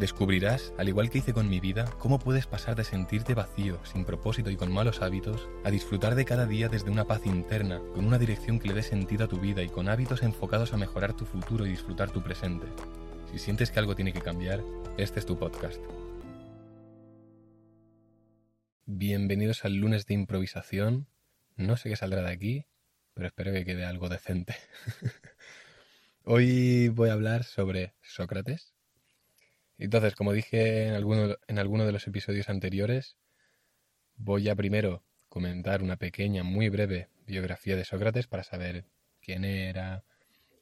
Descubrirás, 0.00 0.72
al 0.78 0.88
igual 0.88 1.10
que 1.10 1.18
hice 1.18 1.34
con 1.34 1.50
mi 1.50 1.60
vida, 1.60 1.84
cómo 1.98 2.18
puedes 2.18 2.46
pasar 2.46 2.74
de 2.74 2.84
sentirte 2.84 3.34
vacío, 3.34 3.78
sin 3.84 4.06
propósito 4.06 4.48
y 4.48 4.56
con 4.56 4.72
malos 4.72 5.02
hábitos, 5.02 5.46
a 5.62 5.70
disfrutar 5.70 6.14
de 6.14 6.24
cada 6.24 6.46
día 6.46 6.70
desde 6.70 6.90
una 6.90 7.04
paz 7.04 7.26
interna, 7.26 7.82
con 7.94 8.06
una 8.06 8.16
dirección 8.16 8.58
que 8.58 8.68
le 8.68 8.72
dé 8.72 8.82
sentido 8.82 9.26
a 9.26 9.28
tu 9.28 9.38
vida 9.38 9.62
y 9.62 9.68
con 9.68 9.90
hábitos 9.90 10.22
enfocados 10.22 10.72
a 10.72 10.78
mejorar 10.78 11.14
tu 11.14 11.26
futuro 11.26 11.66
y 11.66 11.68
disfrutar 11.72 12.10
tu 12.10 12.22
presente. 12.22 12.66
Si 13.30 13.38
sientes 13.38 13.70
que 13.70 13.78
algo 13.78 13.94
tiene 13.94 14.14
que 14.14 14.22
cambiar, 14.22 14.64
este 14.96 15.20
es 15.20 15.26
tu 15.26 15.38
podcast. 15.38 15.82
Bienvenidos 18.86 19.66
al 19.66 19.74
lunes 19.74 20.06
de 20.06 20.14
improvisación. 20.14 21.08
No 21.56 21.76
sé 21.76 21.90
qué 21.90 21.96
saldrá 21.96 22.22
de 22.22 22.32
aquí, 22.32 22.64
pero 23.12 23.26
espero 23.26 23.52
que 23.52 23.66
quede 23.66 23.84
algo 23.84 24.08
decente. 24.08 24.56
Hoy 26.24 26.88
voy 26.88 27.10
a 27.10 27.12
hablar 27.12 27.44
sobre 27.44 27.92
Sócrates 28.00 28.79
entonces, 29.84 30.14
como 30.14 30.32
dije 30.32 30.88
en 30.88 30.94
alguno, 30.94 31.36
en 31.48 31.86
de 31.86 31.92
los 31.92 32.06
episodios 32.06 32.48
anteriores, 32.48 33.16
voy 34.16 34.48
a 34.48 34.54
primero 34.54 35.02
comentar 35.28 35.82
una 35.82 35.96
pequeña, 35.96 36.42
muy 36.42 36.68
breve 36.68 37.08
biografía 37.26 37.76
de 37.76 37.84
Sócrates 37.84 38.26
para 38.26 38.42
saber 38.42 38.84
quién 39.20 39.44
era, 39.44 40.04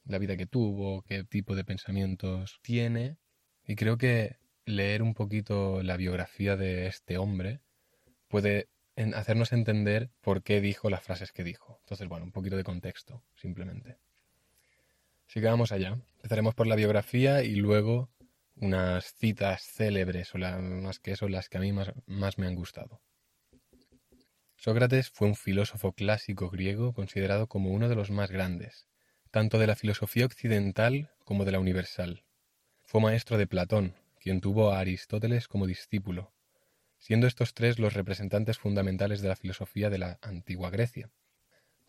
la 0.05 0.19
vida 0.19 0.37
que 0.37 0.45
tuvo, 0.45 1.01
qué 1.03 1.23
tipo 1.23 1.55
de 1.55 1.63
pensamientos 1.63 2.59
tiene. 2.61 3.17
Y 3.65 3.75
creo 3.75 3.97
que 3.97 4.37
leer 4.65 5.01
un 5.01 5.13
poquito 5.13 5.83
la 5.83 5.97
biografía 5.97 6.55
de 6.55 6.87
este 6.87 7.17
hombre 7.17 7.59
puede 8.27 8.69
hacernos 9.15 9.53
entender 9.53 10.11
por 10.21 10.43
qué 10.43 10.61
dijo 10.61 10.89
las 10.89 11.03
frases 11.03 11.31
que 11.31 11.43
dijo. 11.43 11.79
Entonces, 11.81 12.07
bueno, 12.07 12.25
un 12.25 12.31
poquito 12.31 12.57
de 12.57 12.63
contexto, 12.63 13.23
simplemente. 13.35 13.97
Así 15.27 15.41
que 15.41 15.47
vamos 15.47 15.71
allá. 15.71 15.97
Empezaremos 16.17 16.55
por 16.55 16.67
la 16.67 16.75
biografía 16.75 17.43
y 17.43 17.55
luego 17.55 18.09
unas 18.59 19.13
citas 19.15 19.63
célebres, 19.63 20.33
o 20.35 20.37
las 20.37 20.99
que 20.99 21.15
son 21.15 21.31
las 21.31 21.49
que 21.49 21.57
a 21.57 21.61
mí 21.61 21.71
más, 21.71 21.91
más 22.05 22.37
me 22.37 22.47
han 22.47 22.55
gustado. 22.55 23.01
Sócrates 24.57 25.09
fue 25.09 25.27
un 25.27 25.35
filósofo 25.35 25.93
clásico 25.93 26.49
griego 26.49 26.93
considerado 26.93 27.47
como 27.47 27.71
uno 27.71 27.87
de 27.87 27.95
los 27.95 28.11
más 28.11 28.29
grandes, 28.29 28.87
tanto 29.31 29.57
de 29.57 29.67
la 29.67 29.75
filosofía 29.75 30.25
occidental 30.25 31.11
como 31.23 31.45
de 31.45 31.53
la 31.53 31.59
universal. 31.59 32.25
Fue 32.81 32.99
maestro 32.99 33.37
de 33.37 33.47
Platón, 33.47 33.95
quien 34.19 34.41
tuvo 34.41 34.71
a 34.71 34.79
Aristóteles 34.79 35.47
como 35.47 35.65
discípulo, 35.65 36.33
siendo 36.97 37.27
estos 37.27 37.53
tres 37.53 37.79
los 37.79 37.93
representantes 37.93 38.57
fundamentales 38.57 39.21
de 39.21 39.29
la 39.29 39.35
filosofía 39.35 39.89
de 39.89 39.99
la 39.99 40.19
antigua 40.21 40.69
Grecia. 40.69 41.09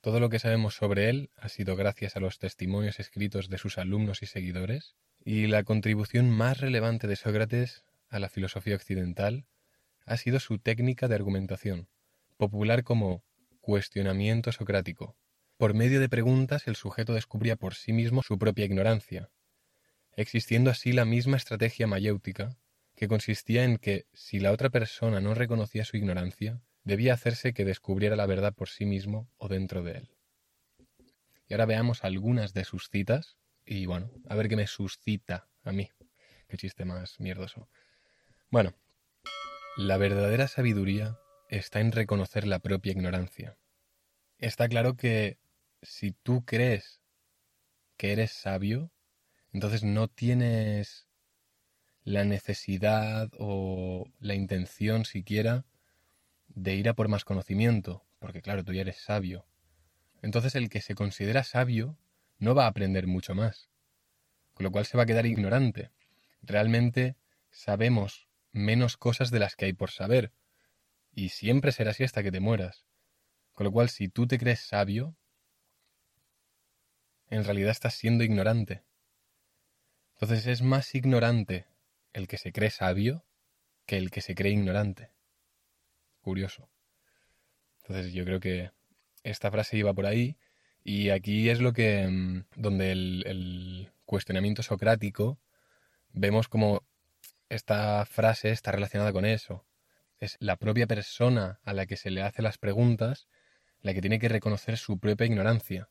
Todo 0.01 0.19
lo 0.19 0.31
que 0.31 0.39
sabemos 0.39 0.75
sobre 0.75 1.11
él 1.11 1.31
ha 1.37 1.51
sido 1.51 1.77
gracias 1.77 2.17
a 2.17 2.20
los 2.20 2.39
testimonios 2.39 3.01
escritos 3.01 3.51
de 3.51 3.59
sus 3.59 3.77
alumnos 3.77 4.23
y 4.23 4.27
seguidores, 4.27 4.97
y 5.23 5.47
la 5.47 5.62
contribución 5.62 6.31
más 6.31 6.59
relevante 6.59 7.06
de 7.06 7.17
Sócrates 7.17 7.84
a 8.09 8.19
la 8.19 8.31
filosofía 8.31 8.77
occidental 8.77 9.47
ha 10.06 10.17
sido 10.17 10.41
su 10.41 10.59
técnica 10.59 11.06
de 11.06 11.17
argumentación, 11.17 11.89
popular 12.39 12.83
como 12.83 13.23
cuestionamiento 13.61 14.53
socrático. 14.53 15.19
Por 15.59 15.75
medio 15.75 16.01
de 16.01 16.09
preguntas 16.09 16.67
el 16.67 16.77
sujeto 16.77 17.12
descubría 17.12 17.56
por 17.56 17.75
sí 17.75 17.93
mismo 17.93 18.23
su 18.23 18.39
propia 18.39 18.65
ignorancia, 18.65 19.31
existiendo 20.17 20.71
así 20.71 20.93
la 20.93 21.05
misma 21.05 21.37
estrategia 21.37 21.87
mayéutica, 21.87 22.56
que 22.97 23.06
consistía 23.06 23.65
en 23.65 23.77
que, 23.77 24.06
si 24.15 24.41
la 24.41 24.53
otra 24.53 24.71
persona 24.71 25.21
no 25.21 25.34
reconocía 25.34 25.84
su 25.84 25.98
ignorancia, 25.98 26.62
debía 26.84 27.14
hacerse 27.14 27.53
que 27.53 27.65
descubriera 27.65 28.16
la 28.16 28.27
verdad 28.27 28.55
por 28.55 28.69
sí 28.69 28.84
mismo 28.87 29.28
o 29.37 29.49
dentro 29.49 29.82
de 29.82 29.93
él. 29.93 30.10
Y 31.49 31.55
ahora 31.55 31.66
veamos 31.66 32.05
algunas 32.05 32.55
de 32.55 32.65
sus 32.65 32.88
citas 32.88 33.37
y 33.65 33.87
bueno, 33.87 34.10
a 34.28 34.34
ver 34.34 34.49
qué 34.49 34.56
me 34.56 34.66
suscita 34.66 35.49
a 35.62 35.72
mí. 35.72 35.91
Qué 36.49 36.56
chiste 36.56 36.84
más 36.84 37.21
mierdoso. 37.21 37.69
Bueno, 38.50 38.75
la 39.77 39.97
verdadera 39.97 40.49
sabiduría 40.49 41.19
está 41.49 41.81
en 41.81 41.93
reconocer 41.93 42.47
la 42.47 42.59
propia 42.59 42.93
ignorancia. 42.93 43.56
Está 44.38 44.69
claro 44.69 44.97
que 44.97 45.38
si 45.82 46.12
tú 46.12 46.44
crees 46.44 47.00
que 47.97 48.12
eres 48.12 48.32
sabio, 48.32 48.91
entonces 49.53 49.84
no 49.84 50.09
tienes 50.09 51.09
la 52.03 52.25
necesidad 52.25 53.31
o 53.38 54.06
la 54.19 54.34
intención 54.34 55.05
siquiera 55.05 55.65
de 56.55 56.75
ir 56.75 56.88
a 56.88 56.94
por 56.94 57.09
más 57.09 57.25
conocimiento, 57.25 58.05
porque 58.19 58.43
claro, 58.43 58.65
tú 58.65 58.72
ya 58.72 58.83
eres 58.83 58.99
sabio. 58.99 59.47
Entonces 60.22 60.55
el 60.55 60.69
que 60.69 60.81
se 60.81 60.94
considera 60.94 61.44
sabio 61.44 61.99
no 62.38 62.55
va 62.55 62.65
a 62.65 62.69
aprender 62.69 63.06
mucho 63.06 63.34
más, 63.34 63.71
con 64.55 64.65
lo 64.65 64.71
cual 64.71 64.87
se 64.87 64.97
va 64.97 65.05
a 65.05 65.06
quedar 65.06 65.27
ignorante. 65.27 65.91
Realmente 66.43 67.16
sabemos 67.50 68.28
menos 68.53 68.97
cosas 68.97 69.31
de 69.31 69.38
las 69.38 69.56
que 69.56 69.66
hay 69.66 69.72
por 69.72 69.91
saber, 69.91 70.33
y 71.12 71.31
siempre 71.31 71.72
será 71.72 71.91
así 71.91 72.05
hasta 72.05 72.22
que 72.22 72.33
te 72.33 72.41
mueras. 72.41 72.84
Con 73.53 73.65
lo 73.65 73.72
cual, 73.72 73.88
si 73.88 74.09
tú 74.09 74.27
te 74.27 74.38
crees 74.38 74.61
sabio, 74.61 75.17
en 77.28 77.44
realidad 77.44 77.71
estás 77.71 77.94
siendo 77.94 78.25
ignorante. 78.25 78.84
Entonces 80.15 80.47
es 80.47 80.62
más 80.62 80.94
ignorante 80.94 81.67
el 82.12 82.27
que 82.27 82.38
se 82.38 82.53
cree 82.53 82.71
sabio 82.71 83.25
que 83.87 83.97
el 83.97 84.11
que 84.11 84.21
se 84.21 84.34
cree 84.34 84.53
ignorante. 84.53 85.11
Curioso. 86.31 86.71
Entonces 87.83 88.13
yo 88.13 88.25
creo 88.25 88.39
que 88.39 88.71
esta 89.25 89.51
frase 89.51 89.77
iba 89.79 89.93
por 89.93 90.07
ahí 90.07 90.37
y 90.85 91.11
aquí 91.11 91.49
es 91.49 91.61
lo 91.61 91.73
que, 91.73 92.07
mm, 92.07 92.45
donde 92.55 92.93
el, 92.93 93.91
cuestionamiento 94.05 94.63
socrático, 94.63 95.41
vemos 96.13 96.47
como 96.47 96.85
esta 97.49 98.07
frase 98.07 98.51
está 98.53 98.71
relacionada 98.71 99.13
con 99.13 99.25
eso. 99.25 99.67
Es 100.21 100.37
la 100.39 100.55
propia 100.55 100.87
persona 100.87 101.59
a 101.65 101.73
la 101.73 101.87
que 101.87 101.97
se 101.97 102.13
le 102.13 102.23
hace 102.23 102.43
las 102.43 102.59
preguntas 102.59 103.27
la 103.81 103.93
que 103.93 104.01
tiene 104.01 104.21
que 104.21 104.29
reconocer 104.29 104.79
su 104.79 105.01
propia 105.01 105.27
ignorancia, 105.27 105.89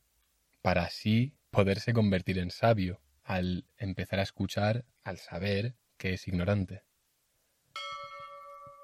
para 0.62 0.84
así 0.84 1.34
poderse 1.52 1.92
convertir 1.92 2.40
en 2.40 2.50
sabio, 2.50 3.02
al 3.24 3.66
empezar 3.78 4.20
a 4.20 4.24
escuchar, 4.24 4.86
al 5.04 5.18
saber 5.18 5.76
que 5.98 6.14
es 6.14 6.30
ignorante. 6.30 6.84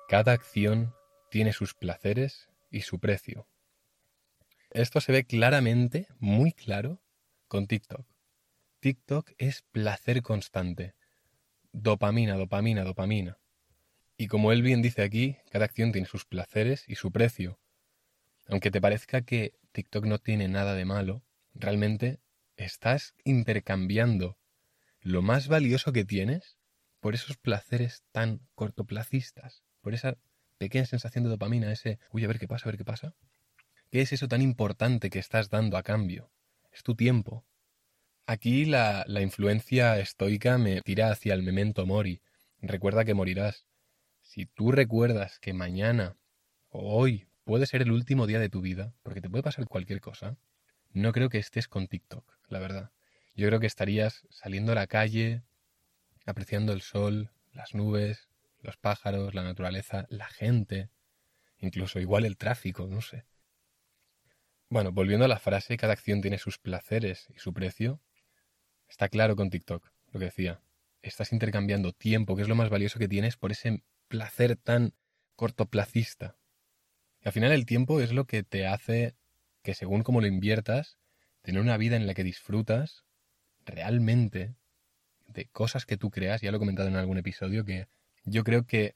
Cada 0.09 0.33
acción 0.33 0.93
tiene 1.29 1.53
sus 1.53 1.73
placeres 1.73 2.49
y 2.69 2.81
su 2.81 2.99
precio. 2.99 3.47
Esto 4.71 4.99
se 4.99 5.11
ve 5.11 5.25
claramente, 5.25 6.07
muy 6.19 6.51
claro, 6.51 7.01
con 7.47 7.67
TikTok. 7.67 8.05
TikTok 8.79 9.31
es 9.37 9.61
placer 9.71 10.21
constante. 10.21 10.95
Dopamina, 11.71 12.35
dopamina, 12.35 12.83
dopamina. 12.83 13.39
Y 14.17 14.27
como 14.27 14.51
él 14.51 14.61
bien 14.61 14.81
dice 14.81 15.01
aquí, 15.01 15.37
cada 15.51 15.65
acción 15.65 15.91
tiene 15.91 16.07
sus 16.07 16.25
placeres 16.25 16.85
y 16.87 16.95
su 16.95 17.11
precio. 17.11 17.59
Aunque 18.47 18.71
te 18.71 18.81
parezca 18.81 19.21
que 19.21 19.55
TikTok 19.71 20.05
no 20.05 20.19
tiene 20.19 20.47
nada 20.47 20.73
de 20.73 20.85
malo, 20.85 21.23
realmente 21.53 22.19
estás 22.57 23.13
intercambiando 23.23 24.37
lo 25.01 25.21
más 25.21 25.47
valioso 25.47 25.91
que 25.91 26.05
tienes 26.05 26.57
por 26.99 27.13
esos 27.13 27.37
placeres 27.37 28.03
tan 28.11 28.41
cortoplacistas, 28.55 29.63
por 29.81 29.93
esa 29.93 30.17
pequeña 30.57 30.85
sensación 30.85 31.23
de 31.23 31.29
dopamina, 31.29 31.71
ese, 31.71 31.99
uy, 32.11 32.23
a 32.23 32.27
ver 32.27 32.39
qué 32.39 32.47
pasa, 32.47 32.67
a 32.67 32.71
ver 32.71 32.77
qué 32.77 32.85
pasa. 32.85 33.13
¿Qué 33.91 34.01
es 34.01 34.13
eso 34.13 34.27
tan 34.27 34.41
importante 34.41 35.09
que 35.09 35.19
estás 35.19 35.49
dando 35.49 35.77
a 35.77 35.83
cambio? 35.83 36.31
Es 36.71 36.83
tu 36.83 36.95
tiempo. 36.95 37.45
Aquí 38.25 38.65
la, 38.65 39.05
la 39.07 39.21
influencia 39.21 39.99
estoica 39.99 40.57
me 40.57 40.81
tira 40.81 41.11
hacia 41.11 41.33
el 41.33 41.43
memento 41.43 41.85
mori. 41.85 42.21
Recuerda 42.59 43.05
que 43.05 43.13
morirás. 43.13 43.67
Si 44.21 44.45
tú 44.45 44.71
recuerdas 44.71 45.39
que 45.39 45.53
mañana 45.53 46.17
o 46.69 46.97
hoy 46.97 47.27
puede 47.43 47.67
ser 47.67 47.83
el 47.83 47.91
último 47.91 48.27
día 48.27 48.39
de 48.39 48.49
tu 48.49 48.61
vida, 48.61 48.93
porque 49.03 49.21
te 49.21 49.29
puede 49.29 49.43
pasar 49.43 49.67
cualquier 49.67 50.01
cosa, 50.01 50.37
no 50.91 51.11
creo 51.11 51.29
que 51.29 51.37
estés 51.37 51.67
con 51.67 51.87
TikTok, 51.87 52.25
la 52.47 52.59
verdad. 52.59 52.91
Yo 53.35 53.47
creo 53.47 53.59
que 53.59 53.67
estarías 53.67 54.25
saliendo 54.29 54.71
a 54.71 54.75
la 54.75 54.87
calle, 54.87 55.43
apreciando 56.25 56.73
el 56.73 56.81
sol, 56.81 57.31
las 57.53 57.75
nubes, 57.75 58.27
los 58.65 58.77
pájaros, 58.77 59.33
la 59.33 59.43
naturaleza, 59.43 60.05
la 60.09 60.27
gente, 60.27 60.89
incluso 61.59 61.99
igual 61.99 62.25
el 62.25 62.37
tráfico, 62.37 62.87
no 62.87 63.01
sé. 63.01 63.25
Bueno, 64.69 64.91
volviendo 64.91 65.25
a 65.25 65.29
la 65.29 65.39
frase, 65.39 65.77
cada 65.77 65.93
acción 65.93 66.21
tiene 66.21 66.37
sus 66.37 66.57
placeres 66.57 67.27
y 67.35 67.39
su 67.39 67.53
precio. 67.53 68.01
Está 68.89 69.09
claro 69.09 69.35
con 69.35 69.49
TikTok, 69.49 69.87
lo 70.11 70.19
que 70.19 70.25
decía. 70.25 70.61
Estás 71.01 71.31
intercambiando 71.31 71.93
tiempo, 71.93 72.35
que 72.35 72.41
es 72.41 72.49
lo 72.49 72.55
más 72.55 72.69
valioso 72.69 72.99
que 72.99 73.07
tienes, 73.07 73.37
por 73.37 73.51
ese 73.51 73.83
placer 74.07 74.55
tan 74.55 74.93
cortoplacista. 75.35 76.35
Y 77.21 77.27
al 77.27 77.33
final 77.33 77.51
el 77.51 77.65
tiempo 77.65 78.01
es 78.01 78.11
lo 78.11 78.25
que 78.25 78.43
te 78.43 78.65
hace 78.65 79.15
que 79.61 79.73
según 79.73 80.03
como 80.03 80.21
lo 80.21 80.27
inviertas, 80.27 80.97
tener 81.41 81.59
una 81.61 81.77
vida 81.77 81.95
en 81.95 82.05
la 82.05 82.13
que 82.13 82.23
disfrutas 82.23 83.03
realmente 83.65 84.55
de 85.27 85.45
cosas 85.47 85.85
que 85.85 85.97
tú 85.97 86.11
creas, 86.11 86.41
ya 86.41 86.51
lo 86.51 86.57
he 86.57 86.59
comentado 86.59 86.87
en 86.87 86.95
algún 86.95 87.17
episodio, 87.17 87.65
que 87.65 87.87
yo 88.25 88.43
creo 88.43 88.65
que 88.65 88.95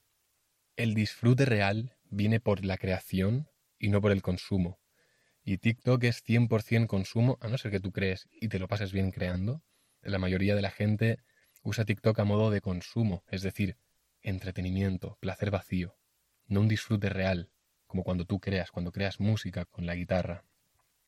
el 0.75 0.95
disfrute 0.95 1.45
real 1.45 1.95
viene 2.09 2.39
por 2.39 2.65
la 2.65 2.77
creación 2.77 3.47
y 3.77 3.89
no 3.89 4.01
por 4.01 4.11
el 4.11 4.21
consumo. 4.21 4.79
Y 5.43 5.57
TikTok 5.57 6.03
es 6.03 6.23
100% 6.23 6.87
consumo, 6.87 7.37
a 7.41 7.47
no 7.47 7.57
ser 7.57 7.71
que 7.71 7.79
tú 7.79 7.91
crees 7.91 8.27
y 8.31 8.49
te 8.49 8.59
lo 8.59 8.67
pases 8.67 8.91
bien 8.91 9.11
creando. 9.11 9.63
La 10.01 10.17
mayoría 10.17 10.55
de 10.55 10.61
la 10.61 10.71
gente 10.71 11.19
usa 11.61 11.85
TikTok 11.85 12.19
a 12.19 12.23
modo 12.23 12.49
de 12.49 12.61
consumo, 12.61 13.23
es 13.29 13.41
decir, 13.41 13.77
entretenimiento, 14.21 15.17
placer 15.19 15.51
vacío, 15.51 15.97
no 16.47 16.61
un 16.61 16.67
disfrute 16.67 17.09
real, 17.09 17.51
como 17.87 18.03
cuando 18.03 18.25
tú 18.25 18.39
creas, 18.39 18.71
cuando 18.71 18.91
creas 18.91 19.19
música 19.19 19.65
con 19.65 19.85
la 19.85 19.95
guitarra, 19.95 20.43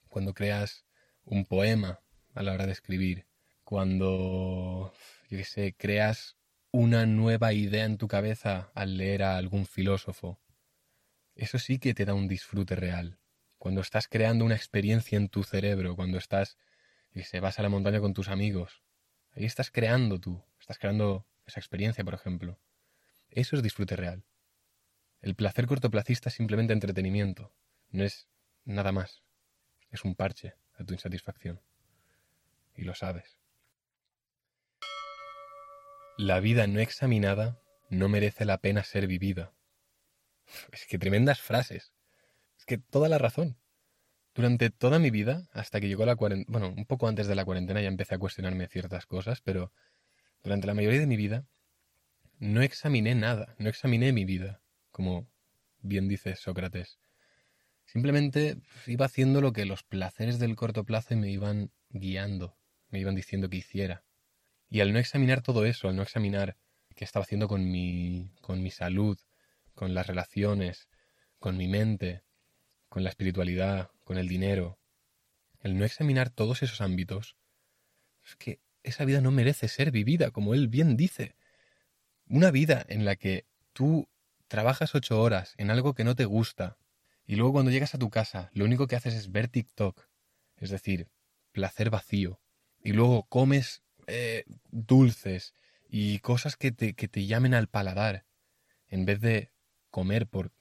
cuando 0.09 0.33
creas 0.33 0.85
un 1.23 1.45
poema 1.45 2.01
a 2.33 2.44
la 2.44 2.53
hora 2.53 2.65
de 2.65 2.71
escribir, 2.71 3.25
cuando, 3.63 4.94
yo 5.29 5.38
qué 5.38 5.44
sé, 5.44 5.75
creas 5.77 6.38
una 6.73 7.06
nueva 7.06 7.51
idea 7.51 7.83
en 7.83 7.97
tu 7.97 8.07
cabeza 8.07 8.71
al 8.73 8.95
leer 8.95 9.23
a 9.23 9.35
algún 9.35 9.65
filósofo. 9.65 10.39
Eso 11.35 11.59
sí 11.59 11.79
que 11.79 11.94
te 11.94 12.06
da 12.06 12.13
un 12.13 12.29
disfrute 12.29 12.77
real. 12.77 13.19
Cuando 13.57 13.81
estás 13.81 14.07
creando 14.07 14.45
una 14.45 14.56
experiencia 14.56 15.18
en 15.18 15.27
tu 15.27 15.44
cerebro, 15.44 15.97
cuando 15.97 16.18
estás, 16.18 16.57
y 17.13 17.23
se 17.23 17.41
vas 17.41 17.59
a 17.59 17.63
la 17.63 17.69
montaña 17.69 18.00
con 18.00 18.13
tus 18.13 18.29
amigos, 18.29 18.83
ahí 19.33 19.44
estás 19.44 19.69
creando 19.69 20.18
tú, 20.19 20.41
estás 20.62 20.79
creando 20.79 21.27
esa 21.45 21.59
experiencia, 21.59 22.06
por 22.06 22.13
ejemplo. 22.13 22.57
Eso 23.29 23.57
es 23.57 23.63
disfrute 23.63 23.97
real. 23.97 24.23
El 25.21 25.35
placer 25.35 25.68
cortoplacista 25.68 26.29
es 26.29 26.35
simplemente 26.35 26.71
entretenimiento, 26.71 27.53
no 27.89 28.06
es 28.06 28.29
nada 28.63 28.94
más. 28.94 29.23
Es 29.89 30.06
un 30.06 30.15
parche 30.15 30.56
a 30.75 30.85
tu 30.85 30.94
insatisfacción. 30.94 31.59
Y 32.75 32.83
lo 32.83 32.95
sabes. 32.95 33.40
La 36.17 36.39
vida 36.39 36.67
no 36.67 36.79
examinada 36.79 37.59
no 37.89 38.09
merece 38.09 38.45
la 38.45 38.57
pena 38.57 38.83
ser 38.83 39.07
vivida. 39.07 39.53
Es 40.71 40.85
que 40.85 40.99
tremendas 40.99 41.39
frases. 41.39 41.93
Es 42.57 42.65
que 42.65 42.77
toda 42.77 43.09
la 43.09 43.17
razón. 43.17 43.57
Durante 44.35 44.69
toda 44.69 44.99
mi 44.99 45.09
vida, 45.09 45.47
hasta 45.51 45.81
que 45.81 45.87
llegó 45.87 46.05
la 46.05 46.15
cuarentena, 46.15 46.59
bueno, 46.59 46.73
un 46.75 46.85
poco 46.85 47.07
antes 47.07 47.27
de 47.27 47.35
la 47.35 47.43
cuarentena 47.43 47.81
ya 47.81 47.87
empecé 47.87 48.15
a 48.15 48.19
cuestionarme 48.19 48.67
ciertas 48.67 49.05
cosas, 49.05 49.41
pero 49.41 49.73
durante 50.43 50.67
la 50.67 50.73
mayoría 50.73 50.99
de 50.99 51.07
mi 51.07 51.17
vida 51.17 51.45
no 52.39 52.61
examiné 52.61 53.13
nada, 53.15 53.55
no 53.57 53.69
examiné 53.69 54.13
mi 54.13 54.25
vida, 54.25 54.61
como 54.91 55.27
bien 55.81 56.07
dice 56.07 56.35
Sócrates. 56.35 56.99
Simplemente 57.85 58.57
iba 58.87 59.05
haciendo 59.05 59.41
lo 59.41 59.53
que 59.53 59.65
los 59.65 59.83
placeres 59.83 60.39
del 60.39 60.55
corto 60.55 60.85
plazo 60.85 61.15
me 61.15 61.29
iban 61.29 61.71
guiando, 61.89 62.57
me 62.89 62.99
iban 62.99 63.15
diciendo 63.15 63.49
que 63.49 63.57
hiciera. 63.57 64.03
Y 64.71 64.79
al 64.79 64.94
no 64.94 65.00
examinar 65.00 65.41
todo 65.41 65.65
eso, 65.65 65.89
al 65.89 65.97
no 65.97 66.01
examinar 66.01 66.56
qué 66.95 67.03
estaba 67.03 67.23
haciendo 67.23 67.50
con 67.50 67.69
mi, 67.69 68.31
con 68.39 68.63
mi 68.63 68.71
salud, 68.71 69.19
con 69.75 69.94
las 69.94 70.07
relaciones, 70.07 70.88
con 71.39 71.57
mi 71.57 71.68
mente, 71.68 72.23
con 72.88 73.03
la 73.03 73.09
espiritualidad, 73.09 73.91
con 74.06 74.18
el 74.18 74.29
dinero, 74.29 74.79
el 75.59 75.77
no 75.77 75.83
examinar 75.83 76.29
todos 76.29 76.63
esos 76.63 76.79
ámbitos, 76.79 77.35
es 78.25 78.38
que 78.38 78.62
esa 78.81 79.03
vida 79.03 79.19
no 79.19 79.31
merece 79.31 79.68
ser 79.68 79.91
vivida, 79.91 80.31
como 80.31 80.53
él 80.53 80.69
bien 80.69 80.95
dice. 80.95 81.35
Una 82.27 82.50
vida 82.50 82.85
en 82.88 83.03
la 83.03 83.18
que 83.18 83.45
tú 83.73 84.07
trabajas 84.47 84.95
ocho 84.95 85.21
horas 85.21 85.53
en 85.57 85.69
algo 85.69 85.94
que 85.94 86.06
no 86.06 86.15
te 86.15 86.23
gusta 86.23 86.77
y 87.25 87.35
luego 87.35 87.51
cuando 87.51 87.71
llegas 87.71 87.94
a 87.94 88.00
tu 88.00 88.09
casa 88.09 88.50
lo 88.53 88.63
único 88.63 88.88
que 88.88 88.95
haces 88.95 89.15
es 89.15 89.31
ver 89.33 89.50
TikTok, 89.50 90.07
es 90.56 90.69
decir, 90.69 91.09
placer 91.51 91.89
vacío, 91.89 92.39
y 92.81 92.94
luego 92.94 93.23
comes 93.23 93.83
eh, 94.11 94.43
dulces 94.69 95.53
y 95.89 96.19
cosas 96.19 96.57
que 96.57 96.71
te, 96.71 96.93
que 96.93 97.07
te 97.07 97.25
llamen 97.25 97.53
al 97.53 97.67
paladar, 97.67 98.25
en 98.87 99.05
vez 99.05 99.21
de 99.21 99.51
comer 99.89 100.27
por 100.27 100.51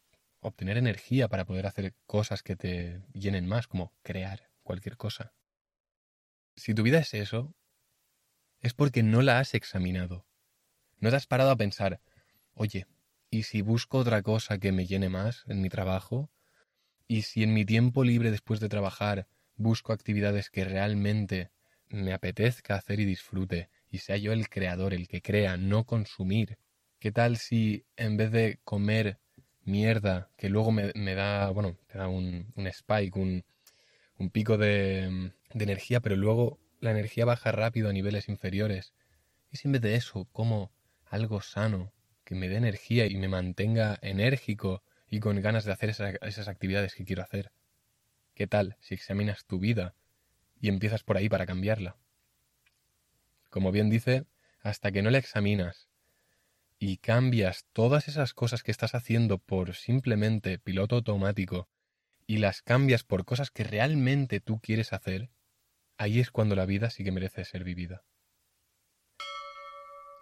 obtener 0.40 0.76
energía 0.76 1.28
para 1.28 1.44
poder 1.44 1.66
hacer 1.66 1.94
cosas 2.06 2.42
que 2.42 2.56
te 2.56 3.02
llenen 3.12 3.46
más, 3.46 3.66
como 3.66 3.92
crear 4.02 4.50
cualquier 4.62 4.96
cosa. 4.96 5.34
Si 6.56 6.74
tu 6.74 6.82
vida 6.82 6.98
es 6.98 7.12
eso, 7.14 7.54
es 8.60 8.74
porque 8.74 9.02
no 9.02 9.22
la 9.22 9.38
has 9.38 9.54
examinado. 9.54 10.26
¿No 10.98 11.10
te 11.10 11.16
has 11.16 11.26
parado 11.26 11.50
a 11.50 11.56
pensar, 11.56 12.00
oye, 12.54 12.86
¿y 13.30 13.44
si 13.44 13.62
busco 13.62 13.98
otra 13.98 14.22
cosa 14.22 14.58
que 14.58 14.72
me 14.72 14.86
llene 14.86 15.08
más 15.08 15.44
en 15.48 15.60
mi 15.60 15.68
trabajo? 15.68 16.30
¿Y 17.08 17.22
si 17.22 17.42
en 17.42 17.54
mi 17.54 17.64
tiempo 17.64 18.04
libre 18.04 18.30
después 18.30 18.60
de 18.60 18.68
trabajar 18.68 19.26
busco 19.56 19.92
actividades 19.92 20.50
que 20.50 20.64
realmente 20.64 21.50
me 21.90 22.12
apetezca 22.12 22.76
hacer 22.76 23.00
y 23.00 23.04
disfrute, 23.04 23.68
y 23.90 23.98
sea 23.98 24.16
yo 24.16 24.32
el 24.32 24.48
creador, 24.48 24.94
el 24.94 25.08
que 25.08 25.22
crea, 25.22 25.56
no 25.56 25.84
consumir? 25.84 26.58
¿Qué 26.98 27.12
tal 27.12 27.36
si 27.36 27.84
en 27.96 28.16
vez 28.16 28.30
de 28.30 28.60
comer 28.64 29.18
mierda 29.62 30.30
que 30.36 30.48
luego 30.48 30.72
me, 30.72 31.14
da, 31.14 31.50
bueno, 31.50 31.76
te 31.86 31.98
da 31.98 32.08
un, 32.08 32.52
un 32.56 32.66
spike, 32.66 33.18
un, 33.18 33.44
un 34.18 34.30
pico 34.30 34.58
de, 34.58 35.32
de 35.52 35.64
energía, 35.64 36.00
pero 36.00 36.16
luego 36.16 36.58
la 36.80 36.90
energía 36.92 37.24
baja 37.24 37.52
rápido 37.52 37.88
a 37.88 37.92
niveles 37.92 38.28
inferiores? 38.28 38.92
Y 39.50 39.56
si 39.56 39.68
en 39.68 39.72
vez 39.72 39.82
de 39.82 39.96
eso 39.96 40.26
como 40.32 40.72
algo 41.06 41.40
sano, 41.40 41.92
que 42.24 42.34
me 42.34 42.48
dé 42.48 42.56
energía 42.56 43.06
y 43.06 43.16
me 43.16 43.28
mantenga 43.28 43.98
enérgico 44.02 44.84
y 45.08 45.18
con 45.18 45.40
ganas 45.40 45.64
de 45.64 45.72
hacer 45.72 45.90
esas 45.90 46.48
actividades 46.48 46.94
que 46.94 47.04
quiero 47.04 47.22
hacer. 47.22 47.50
¿Qué 48.34 48.46
tal 48.46 48.76
si 48.78 48.94
examinas 48.94 49.44
tu 49.44 49.58
vida 49.58 49.96
y 50.60 50.68
empiezas 50.68 51.02
por 51.02 51.16
ahí 51.16 51.28
para 51.28 51.46
cambiarla? 51.46 51.96
Como 53.48 53.72
bien 53.72 53.90
dice, 53.90 54.26
hasta 54.62 54.92
que 54.92 55.02
no 55.02 55.10
la 55.10 55.18
examinas 55.18 55.88
y 56.78 56.98
cambias 56.98 57.66
todas 57.72 58.08
esas 58.08 58.32
cosas 58.32 58.62
que 58.62 58.70
estás 58.70 58.94
haciendo 58.94 59.38
por 59.38 59.74
simplemente 59.74 60.58
piloto 60.58 60.96
automático 60.96 61.68
y 62.26 62.38
las 62.38 62.62
cambias 62.62 63.04
por 63.04 63.24
cosas 63.24 63.50
que 63.50 63.64
realmente 63.64 64.40
tú 64.40 64.60
quieres 64.60 64.92
hacer, 64.92 65.30
ahí 65.98 66.20
es 66.20 66.30
cuando 66.30 66.54
la 66.56 66.64
vida 66.64 66.88
sí 66.90 67.04
que 67.04 67.12
merece 67.12 67.44
ser 67.44 67.64
vivida. 67.64 68.04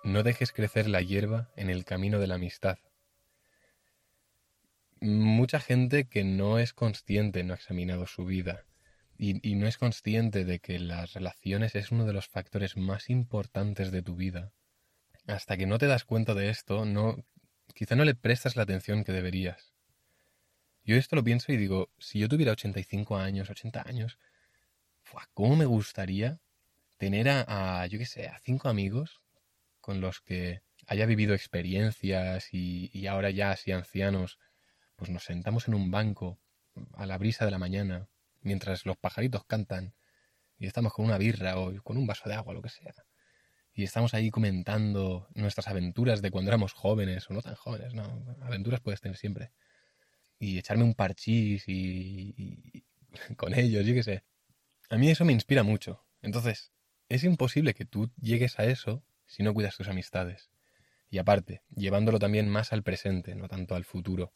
No 0.05 0.23
dejes 0.23 0.53
crecer 0.53 0.89
la 0.89 1.03
hierba 1.03 1.53
en 1.55 1.71
el 1.71 1.85
camino 1.85 2.19
de 2.19 2.27
la 2.27 2.37
amistad. 2.37 2.79
Mucha 5.01 5.61
gente 5.61 6.09
que 6.09 6.25
no 6.25 6.59
es 6.59 6.73
consciente, 6.73 7.45
no 7.45 7.53
ha 7.53 7.57
examinado 7.57 8.07
su 8.07 8.25
vida 8.25 8.68
y, 9.19 9.55
no 9.57 9.67
es 9.67 9.79
consciente 9.79 10.45
de 10.45 10.61
que 10.61 10.79
las 10.79 11.13
relaciones 11.13 11.75
es 11.75 11.91
uno 11.91 12.07
de 12.07 12.13
los 12.13 12.29
factores 12.29 12.77
más 12.77 13.11
importantes 13.11 13.91
de 13.91 14.03
tu 14.03 14.15
vida. 14.15 14.53
Hasta 15.27 15.57
que 15.57 15.67
no 15.67 15.79
te 15.79 15.87
das 15.87 16.05
cuenta 16.05 16.35
de 16.35 16.51
esto, 16.51 16.85
no, 16.85 17.25
quizá 17.75 17.97
no 17.97 18.05
le 18.05 18.15
prestas 18.15 18.57
la 18.57 18.63
atención 18.63 19.05
que 19.05 19.13
deberías. 19.13 19.75
Yo 20.85 20.97
esto 20.97 21.17
lo 21.17 21.25
pienso 21.25 21.53
y 21.53 21.57
digo, 21.57 21.91
si 21.99 22.21
yo 22.21 22.29
tuviera 22.29 22.53
85 22.53 23.17
años, 23.17 23.51
80 23.51 23.83
años, 23.87 24.19
¿cómo 25.35 25.57
me 25.57 25.67
gustaría 25.67 26.41
tener 26.97 27.29
a, 27.29 27.83
a 27.83 27.87
yo 27.87 27.99
qué 27.99 28.07
sé, 28.07 28.29
a 28.29 28.39
cinco 28.39 28.69
amigos 28.69 29.21
con 29.81 30.01
los 30.01 30.21
que 30.21 30.63
haya 30.89 31.07
vivido 31.07 31.35
experiencias 31.35 32.49
y, 32.53 33.07
ahora 33.07 33.31
ya 33.31 33.51
así 33.51 33.73
ancianos, 33.73 34.39
pues 34.97 35.11
nos 35.11 35.25
sentamos 35.25 35.69
en 35.69 35.75
un 35.75 35.91
banco 35.91 36.39
a 36.95 37.07
la 37.07 37.19
brisa 37.19 37.45
de 37.45 37.51
la 37.51 37.59
mañana, 37.59 38.09
mientras 38.41 38.87
los 38.87 38.97
pajaritos 38.97 39.45
cantan, 39.45 39.95
y 40.59 40.67
estamos 40.67 40.93
con 40.93 41.05
una 41.05 41.19
birra 41.19 41.59
o 41.59 41.73
con 41.83 41.97
un 41.97 42.07
vaso 42.07 42.29
de 42.29 42.35
agua, 42.35 42.55
lo 42.55 42.63
que 42.63 42.69
sea. 42.69 42.95
Y 43.73 43.85
estamos 43.85 44.15
ahí 44.15 44.31
comentando 44.31 45.29
nuestras 45.35 45.69
aventuras 45.69 46.21
de 46.21 46.31
cuando 46.31 46.51
éramos 46.51 46.73
jóvenes 46.73 47.31
o 47.31 47.35
no 47.35 47.43
tan 47.43 47.55
jóvenes, 47.55 47.95
no, 47.95 48.25
aventuras 48.43 48.81
puedes 48.81 49.01
tener 49.01 49.17
siempre. 49.17 49.53
Y 50.39 50.59
echarme 50.59 50.85
un 50.85 50.95
parchís 50.95 51.69
y, 51.69 52.35
y 52.37 53.35
con 53.37 53.55
ellos, 53.55 53.87
yo 53.87 53.95
qué 53.95 54.03
sé. 54.03 54.25
A 54.91 54.97
mí 54.97 55.11
eso 55.11 55.25
me 55.25 55.33
inspira 55.33 55.63
mucho. 55.63 56.05
Entonces, 56.23 56.73
es 57.09 57.25
imposible 57.25 57.75
que 57.75 57.85
tú 57.85 58.11
llegues 58.21 58.59
a 58.59 58.65
eso 58.65 59.05
si 59.27 59.43
no 59.43 59.55
cuidas 59.55 59.77
tus 59.77 59.89
amistades. 59.89 60.51
Y 61.11 61.19
aparte, 61.19 61.63
llevándolo 61.71 62.19
también 62.19 62.49
más 62.49 62.73
al 62.73 62.83
presente, 62.83 63.35
no 63.35 63.49
tanto 63.49 63.75
al 63.75 63.85
futuro, 63.85 64.33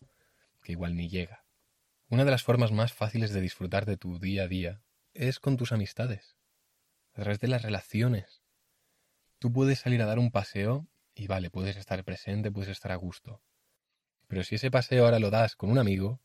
que 0.63 0.73
igual 0.73 0.95
ni 0.95 1.09
llega. 1.09 1.45
Una 2.13 2.27
de 2.27 2.31
las 2.31 2.43
formas 2.43 2.73
más 2.73 2.93
fáciles 2.93 3.33
de 3.33 3.41
disfrutar 3.41 3.87
de 3.87 3.97
tu 3.97 4.19
día 4.19 4.43
a 4.43 4.47
día 4.47 4.83
es 5.15 5.41
con 5.41 5.57
tus 5.57 5.73
amistades, 5.73 6.37
a 7.15 7.23
través 7.23 7.41
de 7.41 7.49
las 7.49 7.63
relaciones. 7.63 8.43
Tú 9.39 9.51
puedes 9.51 9.79
salir 9.79 10.03
a 10.03 10.05
dar 10.05 10.19
un 10.19 10.31
paseo 10.31 10.87
y 11.15 11.27
vale, 11.27 11.49
puedes 11.49 11.79
estar 11.79 12.05
presente, 12.05 12.53
puedes 12.53 12.69
estar 12.69 12.93
a 12.93 12.97
gusto. 12.97 13.43
Pero 14.27 14.45
si 14.45 14.57
ese 14.57 14.71
paseo 14.71 15.07
ahora 15.07 15.21
lo 15.21 15.31
das 15.31 15.57
con 15.57 15.71
un 15.71 15.79
amigo, 15.79 16.21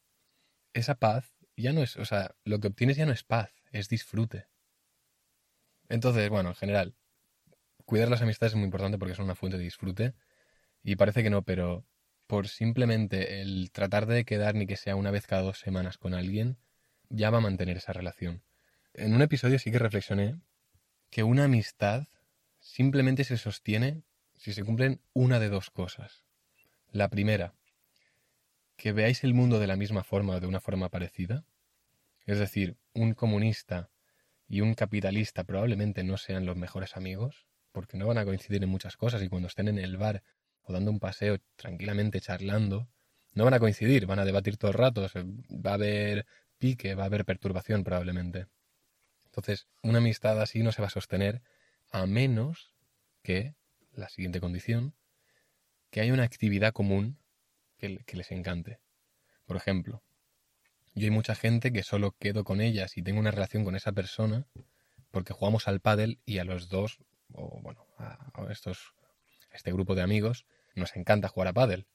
esa 0.73 0.95
paz 0.95 1.31
ya 1.55 1.71
no 1.71 1.81
es, 1.81 1.95
o 1.95 2.03
sea, 2.03 2.35
lo 2.43 2.59
que 2.59 2.67
obtienes 2.67 2.97
ya 2.97 3.05
no 3.05 3.13
es 3.13 3.23
paz, 3.23 3.53
es 3.71 3.87
disfrute. 3.87 4.49
Entonces, 5.87 6.29
bueno, 6.29 6.49
en 6.49 6.55
general, 6.55 6.95
cuidar 7.85 8.09
las 8.09 8.21
amistades 8.21 8.51
es 8.51 8.57
muy 8.57 8.65
importante 8.65 8.97
porque 8.97 9.15
son 9.15 9.23
una 9.23 9.35
fuente 9.35 9.57
de 9.57 9.63
disfrute. 9.63 10.15
Y 10.83 10.97
parece 10.97 11.23
que 11.23 11.29
no, 11.29 11.43
pero 11.43 11.85
por 12.27 12.47
simplemente 12.49 13.41
el 13.41 13.71
tratar 13.71 14.05
de 14.05 14.25
quedar 14.25 14.55
ni 14.55 14.67
que 14.67 14.75
sea 14.75 14.95
una 14.95 15.11
vez 15.11 15.25
cada 15.25 15.41
dos 15.41 15.59
semanas 15.59 15.97
con 15.97 16.13
alguien, 16.13 16.57
ya 17.09 17.29
va 17.29 17.37
a 17.37 17.41
mantener 17.41 17.77
esa 17.77 17.93
relación. 17.93 18.43
En 18.93 19.15
un 19.15 19.21
episodio 19.21 19.57
sí 19.59 19.71
que 19.71 19.79
reflexioné 19.79 20.39
que 21.09 21.23
una 21.23 21.45
amistad 21.45 22.07
simplemente 22.59 23.23
se 23.23 23.37
sostiene 23.37 24.03
si 24.35 24.53
se 24.53 24.63
cumplen 24.63 25.01
una 25.13 25.39
de 25.39 25.49
dos 25.49 25.69
cosas. 25.69 26.25
La 26.91 27.09
primera, 27.09 27.53
que 28.75 28.91
veáis 28.91 29.23
el 29.23 29.33
mundo 29.33 29.59
de 29.59 29.67
la 29.67 29.75
misma 29.75 30.03
forma 30.03 30.35
o 30.35 30.39
de 30.39 30.47
una 30.47 30.61
forma 30.61 30.89
parecida. 30.89 31.45
Es 32.25 32.39
decir, 32.39 32.77
un 32.93 33.13
comunista 33.13 33.89
y 34.47 34.61
un 34.61 34.75
capitalista 34.75 35.43
probablemente 35.43 36.03
no 36.03 36.17
sean 36.17 36.45
los 36.45 36.55
mejores 36.55 36.95
amigos, 36.95 37.47
porque 37.71 37.97
no 37.97 38.07
van 38.07 38.17
a 38.17 38.25
coincidir 38.25 38.63
en 38.63 38.69
muchas 38.69 38.97
cosas 38.97 39.21
y 39.21 39.29
cuando 39.29 39.47
estén 39.47 39.67
en 39.67 39.79
el 39.79 39.97
bar 39.97 40.23
o 40.67 40.73
dando 40.73 40.91
un 40.91 40.99
paseo 40.99 41.37
tranquilamente 41.55 42.21
charlando, 42.21 42.87
no 43.33 43.45
van 43.45 43.53
a 43.53 43.59
coincidir, 43.59 44.05
van 44.05 44.19
a 44.19 44.25
debatir 44.25 44.57
todo 44.57 44.71
el 44.71 44.77
rato, 44.77 45.07
va 45.65 45.71
a 45.71 45.73
haber 45.75 46.25
pique, 46.57 46.95
va 46.95 47.03
a 47.03 47.05
haber 47.07 47.25
perturbación 47.25 47.83
probablemente. 47.83 48.47
Entonces, 49.25 49.67
una 49.83 49.99
amistad 49.99 50.41
así 50.41 50.63
no 50.63 50.71
se 50.71 50.81
va 50.81 50.87
a 50.87 50.91
sostener 50.91 51.41
a 51.91 52.05
menos 52.05 52.73
que, 53.21 53.55
la 53.93 54.09
siguiente 54.09 54.39
condición, 54.39 54.95
que 55.89 56.01
haya 56.01 56.13
una 56.13 56.23
actividad 56.23 56.73
común 56.73 57.19
que, 57.77 57.99
les 58.13 58.31
encante. 58.31 58.79
Por 59.45 59.55
ejemplo, 59.57 60.01
yo 60.95 61.05
hay 61.05 61.11
mucha 61.11 61.35
gente 61.35 61.71
que 61.71 61.83
solo 61.83 62.15
quedo 62.17 62.43
con 62.43 62.59
ellas 62.59 62.97
y 62.97 63.03
tengo 63.03 63.19
una 63.19 63.31
relación 63.31 63.63
con 63.63 63.75
esa 63.75 63.91
persona 63.91 64.47
porque 65.11 65.33
jugamos 65.33 65.67
al 65.67 65.79
pádel 65.79 66.19
y 66.25 66.39
a 66.39 66.43
los 66.43 66.69
dos, 66.69 66.99
o 67.33 67.61
bueno, 67.61 67.85
a, 67.97 68.31
estos, 68.49 68.93
este 69.51 69.71
grupo 69.71 69.95
de 69.95 70.01
amigos, 70.01 70.45
nos 70.79 70.95
encanta 70.95 71.27
jugar 71.27 71.49
a 71.49 71.53
pádel. 71.53 71.87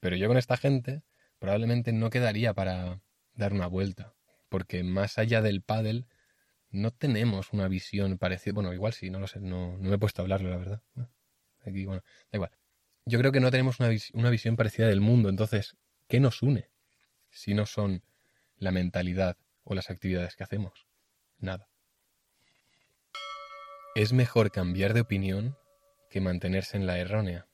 Pero 0.00 0.16
yo 0.16 0.28
con 0.28 0.36
esta 0.36 0.56
gente 0.56 1.02
probablemente 1.38 1.92
no 1.92 2.10
quedaría 2.10 2.54
para 2.54 3.00
dar 3.34 3.52
una 3.52 3.66
vuelta, 3.66 4.14
porque 4.48 4.84
más 4.84 5.18
allá 5.18 5.42
del 5.42 5.62
pádel 5.62 6.06
no 6.70 6.90
tenemos 6.92 7.52
una 7.52 7.68
visión 7.68 8.18
parecida. 8.18 8.54
Bueno, 8.54 8.72
igual 8.72 8.92
sí, 8.92 9.10
no 9.10 9.18
lo 9.18 9.26
sé, 9.26 9.40
no, 9.40 9.76
no 9.78 9.88
me 9.88 9.96
he 9.96 9.98
puesto 9.98 10.22
a 10.22 10.24
hablarlo, 10.24 10.50
la 10.50 10.56
verdad. 10.56 10.82
Aquí, 11.64 11.84
bueno, 11.84 12.02
da 12.30 12.36
igual 12.36 12.50
yo 13.06 13.20
creo 13.20 13.32
que 13.32 13.40
no 13.40 13.50
tenemos 13.50 13.78
una, 13.78 14.30
visión 14.30 14.56
parecida 14.56 14.88
del 14.88 15.00
mundo. 15.00 15.28
Entonces, 15.28 15.76
¿qué 16.08 16.20
nos 16.20 16.42
une? 16.42 16.70
Si 17.30 17.54
no 17.54 17.64
son 17.64 18.02
la 18.56 18.72
mentalidad 18.72 19.38
o 19.62 19.74
las 19.74 19.90
actividades 19.90 20.34
que 20.34 20.42
hacemos. 20.42 20.86
Nada. 21.38 21.68
Es 23.94 24.12
mejor 24.12 24.50
cambiar 24.50 24.92
de 24.92 25.02
opinión 25.02 25.56
que 26.10 26.20
mantenerse 26.20 26.76
en 26.76 26.86
la 26.86 26.98
errónea. 26.98 27.46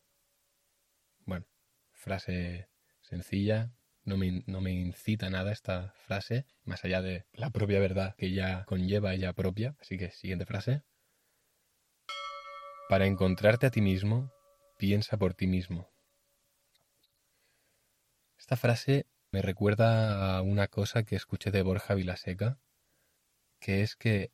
Frase 2.03 2.69
sencilla, 3.01 3.71
no 4.03 4.17
me, 4.17 4.43
no 4.49 4.61
me, 4.61 4.73
incita 4.73 5.31
nada 5.31 5.53
esta 5.53 5.95
frase, 6.05 6.47
más 6.65 6.85
allá 6.85 7.01
de 7.01 7.27
la 7.33 7.51
propia 7.51 7.79
verdad 7.79 8.17
que 8.19 8.33
ya 8.33 8.65
conlleva 8.65 9.15
ella 9.15 9.33
propia. 9.35 9.77
Así 9.81 9.99
que, 9.99 10.11
siguiente 10.11 10.45
frase. 10.45 10.83
Para 12.89 13.07
encontrarte 13.07 13.67
a 13.67 13.71
ti 13.71 13.81
mismo, 13.81 14.33
piensa 14.79 15.17
por 15.17 15.35
ti 15.35 15.47
mismo. 15.47 15.93
Esta 18.37 18.57
frase 18.57 19.07
me 19.31 19.41
recuerda 19.41 20.37
a 20.37 20.43
una 20.43 20.67
cosa 20.67 21.05
que 21.05 21.15
escuché 21.15 21.53
de 21.53 21.63
Borja 21.63 21.95
Vilaseca, 21.95 22.59
que 23.61 23.83
es 23.83 23.95
que 23.95 24.33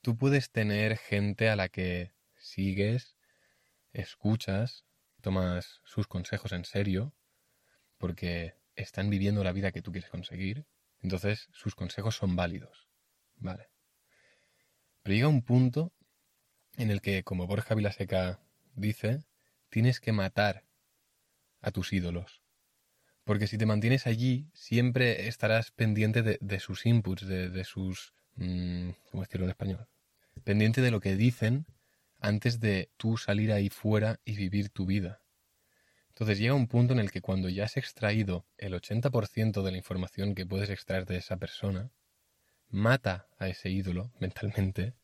tú 0.00 0.16
puedes 0.16 0.50
tener 0.50 0.96
gente 0.96 1.50
a 1.50 1.56
la 1.56 1.68
que 1.68 2.14
sigues, 2.38 3.18
escuchas, 3.92 4.86
tomas 5.20 5.80
sus 5.84 6.06
consejos 6.06 6.52
en 6.52 6.64
serio, 6.64 7.14
porque 7.98 8.54
están 8.74 9.10
viviendo 9.10 9.44
la 9.44 9.52
vida 9.52 9.72
que 9.72 9.82
tú 9.82 9.92
quieres 9.92 10.10
conseguir, 10.10 10.66
entonces 11.00 11.48
sus 11.52 11.74
consejos 11.74 12.16
son 12.16 12.36
válidos. 12.36 12.88
Vale. 13.36 13.70
Pero 15.02 15.14
llega 15.14 15.28
un 15.28 15.42
punto 15.42 15.92
en 16.76 16.90
el 16.90 17.00
que, 17.00 17.24
como 17.24 17.46
Borja 17.46 17.74
Vilaseca 17.74 18.40
dice, 18.74 19.24
tienes 19.68 20.00
que 20.00 20.12
matar 20.12 20.64
a 21.60 21.70
tus 21.70 21.92
ídolos. 21.92 22.42
Porque 23.24 23.46
si 23.46 23.58
te 23.58 23.66
mantienes 23.66 24.06
allí, 24.06 24.50
siempre 24.54 25.28
estarás 25.28 25.70
pendiente 25.70 26.22
de, 26.22 26.60
sus 26.60 26.86
inputs, 26.86 27.26
de, 27.26 27.64
sus... 27.64 28.14
Mm, 28.36 28.90
¿Cómo 29.10 29.22
decirlo 29.22 29.44
en 29.44 29.50
español? 29.50 29.88
Pendiente 30.44 30.80
de 30.80 30.90
lo 30.90 31.00
que 31.00 31.16
dicen 31.16 31.66
antes 32.20 32.60
de 32.60 32.90
tú 32.96 33.16
salir 33.16 33.52
ahí 33.52 33.68
fuera 33.68 34.20
y 34.24 34.36
vivir 34.36 34.70
tu 34.70 34.86
vida. 34.86 35.22
Entonces 36.08 36.38
llega 36.38 36.54
un 36.54 36.68
punto 36.68 36.92
en 36.92 37.00
el 37.00 37.10
que 37.10 37.22
cuando 37.22 37.48
ya 37.48 37.64
has 37.64 37.76
extraído 37.76 38.46
el 38.58 38.74
80% 38.74 39.62
de 39.62 39.70
la 39.70 39.78
información 39.78 40.34
que 40.34 40.46
puedes 40.46 40.68
extraer 40.68 41.06
de 41.06 41.16
esa 41.16 41.38
persona, 41.38 41.90
mata 42.68 43.28
a 43.38 43.48
ese 43.48 43.70
ídolo 43.70 44.12
mentalmente, 44.20 44.94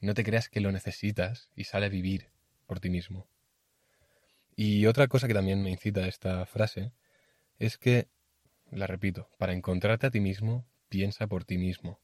no 0.00 0.14
te 0.14 0.24
creas 0.24 0.48
que 0.48 0.60
lo 0.60 0.70
necesitas 0.72 1.50
y 1.56 1.64
sale 1.64 1.86
a 1.86 1.90
vivir 1.90 2.30
por 2.66 2.80
ti 2.80 2.90
mismo. 2.90 3.28
Y 4.54 4.86
otra 4.86 5.08
cosa 5.08 5.26
que 5.26 5.34
también 5.34 5.62
me 5.62 5.70
incita 5.70 6.00
a 6.00 6.08
esta 6.08 6.46
frase 6.46 6.92
es 7.58 7.76
que, 7.78 8.08
la 8.70 8.86
repito, 8.86 9.28
para 9.38 9.52
encontrarte 9.52 10.06
a 10.06 10.10
ti 10.10 10.20
mismo, 10.20 10.66
piensa 10.88 11.26
por 11.26 11.44
ti 11.44 11.58
mismo. 11.58 12.00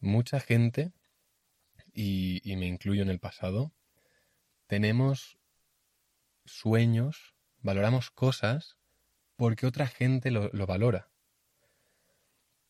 Mucha 0.00 0.40
gente, 0.40 0.92
y, 1.96 2.54
me 2.56 2.66
incluyo 2.66 3.02
en 3.02 3.08
el 3.08 3.18
pasado, 3.18 3.72
tenemos 4.66 5.38
sueños, 6.44 7.34
valoramos 7.62 8.10
cosas 8.10 8.76
porque 9.36 9.66
otra 9.66 9.86
gente 9.86 10.30
lo, 10.30 10.50
lo 10.52 10.66
valora. 10.66 11.10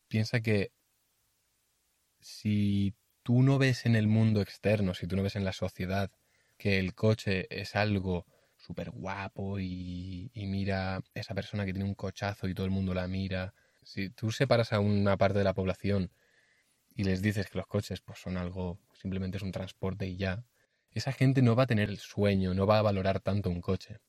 Piensa 0.07 0.39
que 0.41 0.71
si 2.19 2.95
tú 3.23 3.43
no 3.43 3.57
ves 3.57 3.85
en 3.85 3.95
el 3.95 4.07
mundo 4.07 4.41
externo, 4.41 4.93
si 4.93 5.05
tú 5.05 5.15
no 5.15 5.23
ves 5.23 5.35
en 5.35 5.43
la 5.45 5.53
sociedad 5.53 6.11
que 6.57 6.79
el 6.79 6.95
coche 6.95 7.47
es 7.49 7.75
algo 7.75 8.25
súper 8.57 8.91
guapo 8.91 9.59
y, 9.59 10.31
mira 10.33 11.01
esa 11.13 11.35
persona 11.35 11.65
que 11.65 11.73
tiene 11.73 11.87
un 11.87 11.95
cochazo 11.95 12.47
y 12.47 12.53
todo 12.53 12.65
el 12.65 12.71
mundo 12.71 12.93
la 12.93 13.07
mira. 13.07 13.53
Si 13.83 14.09
tú 14.09 14.31
separas 14.31 14.73
a 14.73 14.79
una 14.79 15.17
parte 15.17 15.37
de 15.37 15.43
la 15.43 15.53
población 15.53 16.11
y 16.95 17.03
les 17.03 17.21
dices 17.21 17.49
que 17.49 17.57
los 17.57 17.67
coches 17.67 18.01
pues 18.01 18.19
son 18.19 18.37
algo, 18.37 18.79
simplemente 18.97 19.37
es 19.37 19.43
un 19.43 19.51
transporte 19.51 20.07
y 20.07 20.17
ya, 20.17 20.45
esa 20.91 21.11
gente 21.11 21.41
no 21.41 21.55
va 21.55 21.63
a 21.63 21.67
tener 21.67 21.89
el 21.89 21.97
sueño, 21.97 22.53
no 22.53 22.65
va 22.65 22.79
a 22.79 22.81
valorar 22.81 23.19
tanto 23.19 23.49
un 23.49 23.61
coche. 23.61 23.99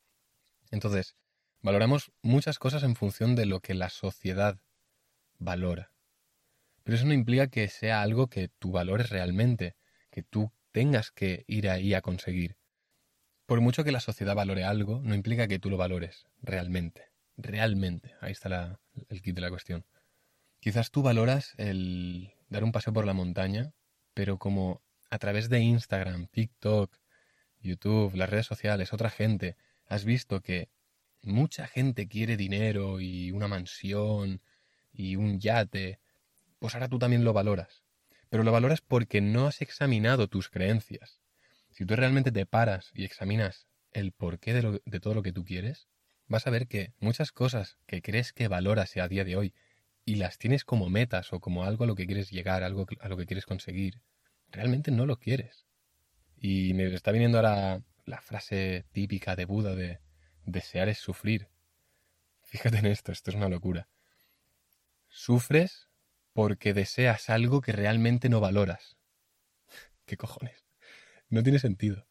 Entonces, 0.71 1.17
valoramos 1.61 2.13
muchas 2.23 2.59
cosas 2.59 2.83
en 2.83 2.97
función 2.97 3.35
de 3.35 3.47
lo 3.47 3.61
que 3.61 3.75
la 3.75 3.91
sociedad 3.91 4.59
valora. 5.39 5.93
Pero 6.83 6.97
eso 6.97 7.07
no 7.07 7.13
implica 7.13 7.49
que 7.49 7.69
sea 7.69 8.03
algo 8.03 8.29
que 8.29 8.49
tú 8.49 8.73
valores 8.73 9.11
realmente, 9.11 9.77
que 10.11 10.23
tú 10.23 10.53
tengas 10.73 11.11
que 11.11 11.45
ir 11.47 11.69
ahí 11.69 11.95
a 11.95 12.01
conseguir. 12.01 12.57
Por 13.47 13.61
mucho 13.61 13.85
que 13.85 13.93
la 13.93 14.01
sociedad 14.01 14.35
valore 14.35 14.65
algo, 14.65 15.01
no 15.03 15.15
implica 15.15 15.49
que 15.49 15.59
tú 15.59 15.71
lo 15.71 15.77
valores 15.77 16.27
realmente. 16.43 17.11
Realmente. 17.37 18.15
Ahí 18.21 18.33
está 18.33 18.81
el 19.09 19.23
kit 19.23 19.35
de 19.35 19.41
la 19.41 19.51
cuestión. 19.51 19.87
Quizás 20.61 20.91
tú 20.91 21.03
valoras 21.03 21.55
el 21.57 22.35
dar 22.49 22.65
un 22.65 22.73
paseo 22.73 22.93
por 22.93 23.07
la 23.07 23.13
montaña, 23.13 23.73
pero 24.19 24.37
como 24.37 24.83
a 25.11 25.19
través 25.21 25.49
de 25.49 25.61
Instagram, 25.61 26.27
TikTok, 26.27 26.93
YouTube, 27.61 28.17
las 28.17 28.29
redes 28.29 28.47
sociales, 28.47 28.93
otra 28.93 29.11
gente, 29.11 29.57
has 29.87 30.05
visto 30.05 30.41
que 30.41 30.71
mucha 31.23 31.69
gente 31.69 32.09
quiere 32.09 32.37
dinero 32.37 32.99
y 32.99 33.31
una 33.31 33.47
mansión 33.47 34.43
y 34.93 35.15
un 35.15 35.39
yate, 35.39 36.01
pues 36.59 36.75
ahora 36.75 36.89
tú 36.89 36.99
también 36.99 37.23
lo 37.23 37.33
valoras 37.33 37.85
pero 38.29 38.43
lo 38.43 38.51
valoras 38.51 38.81
porque 38.81 39.21
no 39.21 39.47
has 39.47 39.63
examinado 39.63 40.27
tus 40.27 40.49
creencias. 40.49 41.21
Si 41.71 41.85
tú 41.87 41.95
realmente 41.95 42.33
te 42.33 42.45
paras 42.45 42.91
y 42.93 43.05
examinas 43.05 43.69
el 43.93 44.11
porqué 44.11 44.53
de, 44.53 45.01
todo 45.01 45.15
lo 45.15 45.23
que 45.23 45.33
tú 45.33 45.45
quieres, 45.45 45.87
vas 46.27 46.49
a 46.49 46.51
ver 46.51 46.67
que 46.67 46.93
muchas 46.99 47.31
cosas 47.31 47.79
que 47.87 48.03
crees 48.03 48.33
que 48.33 48.49
valoras 48.49 48.97
a 48.97 49.07
día 49.07 49.25
de 49.25 49.37
hoy 49.37 49.55
y 50.09 50.15
las 50.15 50.39
tienes 50.39 50.65
como 50.65 50.89
metas 50.89 51.35
o 51.35 51.41
como 51.41 51.65
algo 51.65 51.85
a 51.85 51.87
lo 51.87 51.95
que 51.95 52.07
quieres 52.07 52.31
llegar, 52.31 52.63
algo 52.63 52.87
a 53.01 53.09
lo 53.09 53.19
que 53.19 53.27
quieres 53.27 53.45
conseguir, 53.45 54.01
realmente 54.51 54.91
no 54.91 55.05
lo 55.05 55.19
quieres. 55.19 55.67
Y 56.39 56.73
me 56.73 56.87
está 56.95 57.13
viniendo 57.13 57.37
ahora 57.37 57.83
la 58.07 58.23
frase 58.23 58.87
típica 58.93 59.37
de 59.37 59.45
Buda 59.45 59.75
de 59.75 60.01
desear 60.47 60.89
es 60.89 60.97
sufrir. 60.97 61.51
Fíjate 62.43 62.79
en 62.79 62.87
esto, 62.87 63.13
esto 63.13 63.31
es 63.31 63.37
una 63.37 63.51
locura. 63.51 63.87
Sufres 65.09 65.91
porque 66.33 66.73
deseas 66.73 67.29
algo 67.29 67.61
que 67.61 67.73
realmente 67.73 68.31
no 68.31 68.41
valoras. 68.41 68.97
¿Qué 70.07 70.17
cojones? 70.17 70.65
No 71.29 71.43
tiene 71.43 71.59
sentido. 71.59 72.09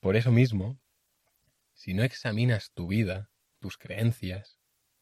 Por 0.00 0.16
eso 0.16 0.30
mismo, 0.30 0.78
si 1.72 1.94
no 1.94 2.02
examinas 2.02 2.72
tu 2.72 2.88
vida, 2.88 3.30
tus 3.58 3.78
creencias, 3.78 4.53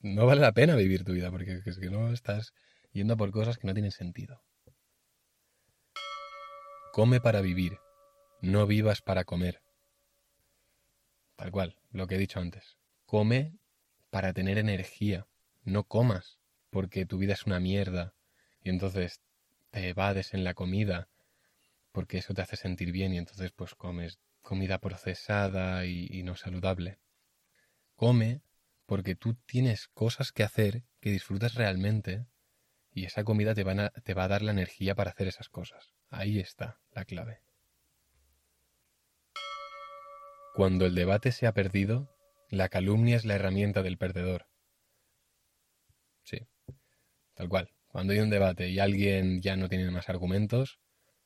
no 0.02 0.26
vale 0.26 0.40
la 0.40 0.52
pena 0.52 0.76
vivir 0.76 1.04
tu 1.04 1.12
vida, 1.12 1.30
porque 1.30 1.62
es 1.64 1.78
que 1.78 1.90
no 1.90 2.12
estás 2.12 2.52
yendo 2.92 3.16
por 3.16 3.30
cosas 3.30 3.58
que 3.58 3.66
no 3.66 3.74
tienen 3.74 3.92
sentido. 3.92 4.42
Come 6.90 7.20
para 7.20 7.40
vivir, 7.40 7.78
no 8.40 8.66
vivas 8.66 9.00
para 9.00 9.24
comer. 9.24 9.62
Tal 11.36 11.50
cual, 11.50 11.78
lo 11.90 12.06
que 12.06 12.16
he 12.16 12.18
dicho 12.18 12.38
antes. 12.38 12.76
Come 13.06 13.56
para 14.10 14.32
tener 14.32 14.58
energía, 14.58 15.26
no 15.64 15.84
comas 15.84 16.38
porque 16.70 17.06
tu 17.06 17.18
vida 17.18 17.32
es 17.32 17.46
una 17.46 17.60
mierda 17.60 18.14
y 18.62 18.70
entonces 18.70 19.22
te 19.70 19.88
evades 19.88 20.34
en 20.34 20.44
la 20.44 20.54
comida 20.54 21.08
porque 21.92 22.18
eso 22.18 22.34
te 22.34 22.42
hace 22.42 22.56
sentir 22.56 22.92
bien 22.92 23.12
y 23.12 23.18
entonces 23.18 23.52
pues 23.52 23.74
comes 23.74 24.18
comida 24.40 24.78
procesada 24.78 25.86
y, 25.86 26.22
no 26.24 26.36
saludable. 26.36 26.98
Come 27.96 28.42
porque 28.92 29.14
tú 29.14 29.32
tienes 29.46 29.88
cosas 29.88 30.32
que 30.32 30.42
hacer 30.42 30.84
que 31.00 31.10
disfrutas 31.10 31.54
realmente 31.54 32.26
y 32.92 33.06
esa 33.06 33.24
comida 33.24 33.54
te, 33.54 33.64
te 33.64 34.12
va 34.12 34.24
a 34.24 34.28
dar 34.28 34.42
la 34.42 34.50
energía 34.50 34.94
para 34.94 35.12
hacer 35.12 35.28
esas 35.28 35.48
cosas. 35.48 35.94
Ahí 36.10 36.38
está 36.38 36.78
la 36.90 37.06
clave. 37.06 37.40
Cuando 40.54 40.84
el 40.84 40.94
debate 40.94 41.32
se 41.32 41.46
ha 41.46 41.54
perdido, 41.54 42.14
la 42.50 42.68
calumnia 42.68 43.16
es 43.16 43.24
la 43.24 43.36
herramienta 43.36 43.82
del 43.82 43.96
perdedor. 43.96 44.46
Sí, 46.22 46.46
tal 47.32 47.48
cual. 47.48 47.72
Cuando 47.86 48.12
hay 48.12 48.18
un 48.18 48.28
debate 48.28 48.68
y 48.68 48.78
alguien 48.78 49.40
ya 49.40 49.56
no 49.56 49.70
tiene 49.70 49.90
más 49.90 50.10
argumentos, 50.10 50.80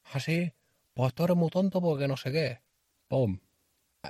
ah, 0.04 0.20
sí, 0.20 0.52
pues 0.94 1.14
tú 1.14 1.24
eres 1.24 1.36
tonto 1.50 1.80
porque 1.80 2.06
no 2.06 2.16
sé 2.16 2.30
qué. 2.30 2.60
¡Pum! 3.08 3.40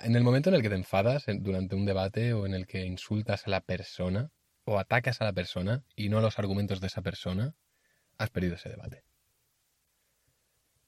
En 0.02 0.16
el 0.16 0.22
momento 0.22 0.48
en 0.48 0.56
el 0.56 0.62
que 0.62 0.68
te 0.68 0.74
enfadas 0.74 1.24
durante 1.26 1.74
un 1.74 1.86
debate 1.86 2.32
o 2.32 2.46
en 2.46 2.54
el 2.54 2.66
que 2.66 2.84
insultas 2.84 3.46
a 3.46 3.50
la 3.50 3.60
persona 3.60 4.30
o 4.64 4.78
atacas 4.78 5.20
a 5.20 5.24
la 5.24 5.32
persona 5.32 5.84
y 5.94 6.08
no 6.08 6.18
a 6.18 6.22
los 6.22 6.38
argumentos 6.38 6.80
de 6.80 6.88
esa 6.88 7.02
persona, 7.02 7.54
has 8.18 8.30
perdido 8.30 8.54
ese 8.54 8.68
debate. 8.68 9.04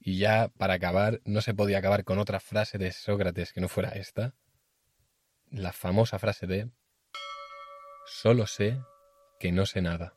Y 0.01 0.19
ya 0.19 0.49
para 0.57 0.75
acabar, 0.75 1.21
no 1.25 1.41
se 1.41 1.55
podía 1.55 1.79
acabar 1.79 2.05
con 2.05 2.19
otra 2.19 2.41
frase 2.41 2.79
de 2.79 2.93
Sócrates 2.93 3.53
que 3.53 3.61
no 3.61 3.69
fuera 3.69 3.91
esta. 3.91 4.35
La 5.51 5.73
famosa 5.73 6.19
frase 6.19 6.47
de 6.47 6.71
Solo 8.07 8.47
sé 8.47 8.81
que 9.39 9.53
no 9.53 9.67
sé 9.67 9.83
nada. 9.83 10.15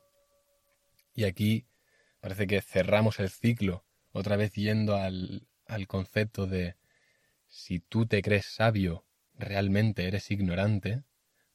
Y 1.14 1.26
aquí 1.26 1.68
parece 2.20 2.48
que 2.48 2.62
cerramos 2.62 3.20
el 3.20 3.30
ciclo, 3.30 3.86
otra 4.12 4.38
vez 4.38 4.54
yendo 4.54 4.96
al, 4.96 5.48
al 5.68 5.88
concepto 5.88 6.48
de 6.48 6.78
si 7.52 7.80
tú 7.80 8.06
te 8.06 8.22
crees 8.22 8.46
sabio, 8.46 9.06
realmente 9.36 10.08
eres 10.08 10.32
ignorante, 10.32 11.04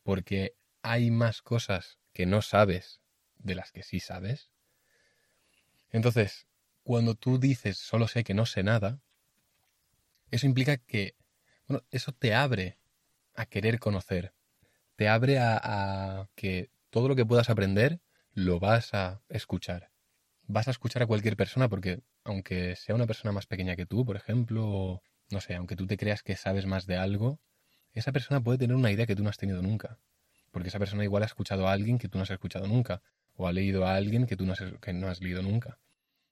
porque 0.02 0.54
hay 0.82 1.10
más 1.10 1.40
cosas 1.40 1.98
que 2.12 2.26
no 2.26 2.42
sabes 2.42 3.00
de 3.38 3.54
las 3.54 3.72
que 3.72 3.82
sí 3.82 3.98
sabes. 3.98 4.50
Entonces, 5.90 6.46
cuando 6.82 7.14
tú 7.14 7.38
dices 7.38 7.78
solo 7.78 8.08
sé 8.08 8.24
que 8.24 8.34
no 8.34 8.44
sé 8.44 8.62
nada, 8.62 9.00
eso 10.30 10.46
implica 10.46 10.76
que, 10.76 11.16
bueno, 11.66 11.82
eso 11.90 12.12
te 12.12 12.34
abre 12.34 12.78
a 13.34 13.46
querer 13.46 13.78
conocer, 13.78 14.34
te 14.96 15.08
abre 15.08 15.38
a, 15.38 16.28
que 16.34 16.70
todo 16.90 17.08
lo 17.08 17.16
que 17.16 17.24
puedas 17.24 17.48
aprender 17.48 18.00
lo 18.34 18.60
vas 18.60 18.92
a 18.92 19.22
escuchar. 19.30 19.90
Vas 20.46 20.68
a 20.68 20.72
escuchar 20.72 21.02
a 21.02 21.06
cualquier 21.06 21.36
persona 21.36 21.70
porque, 21.70 22.02
aunque 22.22 22.76
sea 22.76 22.94
una 22.94 23.06
persona 23.06 23.32
más 23.32 23.46
pequeña 23.46 23.76
que 23.76 23.86
tú, 23.86 24.04
por 24.04 24.16
ejemplo, 24.16 24.68
o, 24.68 25.02
no 25.30 25.40
sé, 25.40 25.54
aunque 25.54 25.76
tú 25.76 25.86
te 25.86 25.96
creas 25.96 26.22
que 26.22 26.36
sabes 26.36 26.66
más 26.66 26.86
de 26.86 26.96
algo, 26.96 27.40
esa 27.92 28.12
persona 28.12 28.40
puede 28.40 28.58
tener 28.58 28.76
una 28.76 28.90
idea 28.90 29.06
que 29.06 29.16
tú 29.16 29.22
no 29.22 29.30
has 29.30 29.38
tenido 29.38 29.62
nunca. 29.62 29.98
Porque 30.50 30.68
esa 30.68 30.78
persona 30.78 31.04
igual 31.04 31.22
ha 31.22 31.26
escuchado 31.26 31.68
a 31.68 31.72
alguien 31.72 31.98
que 31.98 32.08
tú 32.08 32.18
no 32.18 32.22
has 32.22 32.30
escuchado 32.30 32.66
nunca, 32.66 33.02
o 33.34 33.46
ha 33.46 33.52
leído 33.52 33.86
a 33.86 33.94
alguien 33.94 34.26
que 34.26 34.36
tú 34.36 34.46
no 34.46 34.52
has, 34.52 34.62
que 34.80 34.92
leído 35.20 35.42
nunca. 35.42 35.78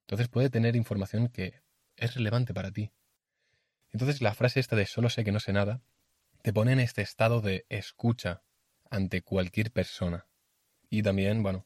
Entonces 0.03 0.29
puede 0.29 0.51
tener 0.51 0.77
información 0.77 1.29
que 1.29 1.63
es 1.97 2.15
relevante 2.15 2.55
para 2.55 2.71
ti. 2.71 2.93
Entonces 3.91 4.21
la 4.21 4.35
frase 4.35 4.61
esta 4.61 4.77
de 4.77 4.87
solo 4.87 5.09
sé 5.09 5.25
que 5.25 5.33
no 5.33 5.41
sé 5.41 5.53
nada 5.53 5.83
te 6.43 6.53
pone 6.53 6.73
en 6.73 6.81
este 6.81 7.01
estado 7.01 7.41
de 7.41 7.65
escucha 7.71 8.43
ante 8.91 9.23
cualquier 9.23 9.71
persona. 9.73 10.27
Y 10.91 11.03
también, 11.03 11.43
bueno, 11.43 11.65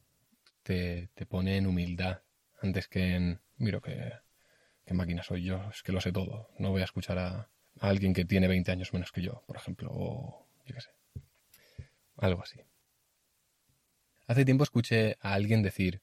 te, 0.63 1.09
te 1.15 1.25
pone 1.25 1.57
en 1.57 1.67
humildad 1.67 2.23
antes 2.61 2.87
que 2.87 3.15
en, 3.15 3.41
miro 3.57 3.81
qué, 3.81 4.13
qué 4.89 4.95
máquina 4.95 5.21
soy 5.21 5.43
yo, 5.43 5.69
es 5.69 5.83
que 5.83 5.91
lo 5.91 6.01
sé 6.01 6.11
todo. 6.11 6.49
No 6.57 6.71
voy 6.71 6.81
a 6.81 6.85
escuchar 6.85 7.19
a, 7.19 7.51
alguien 7.79 8.11
que 8.11 8.25
tiene 8.25 8.47
20 8.47 8.71
años 8.71 8.91
menos 8.91 9.11
que 9.11 9.21
yo, 9.21 9.43
por 9.45 9.55
ejemplo, 9.55 9.91
o 9.93 10.47
yo 10.65 10.73
qué 10.73 10.81
sé. 10.81 10.89
Algo 12.17 12.41
así. 12.41 12.59
Hace 14.25 14.45
tiempo 14.45 14.63
escuché 14.63 15.15
a 15.21 15.35
alguien 15.35 15.61
decir, 15.61 16.01